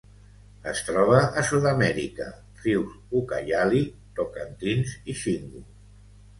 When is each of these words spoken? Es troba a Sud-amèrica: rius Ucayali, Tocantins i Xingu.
Es 0.69 0.79
troba 0.87 1.19
a 1.41 1.43
Sud-amèrica: 1.49 2.27
rius 2.63 2.97
Ucayali, 3.21 3.85
Tocantins 4.21 4.99
i 5.15 5.21
Xingu. 5.25 5.67